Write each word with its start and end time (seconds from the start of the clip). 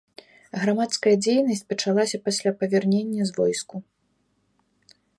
Грамадская 0.61 1.13
дзейнасць 1.25 1.61
пачалася 1.73 2.21
пасля 2.31 2.51
павернення 2.63 3.23
з 3.31 3.39
войску. 3.39 3.87